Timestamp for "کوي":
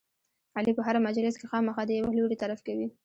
2.67-2.87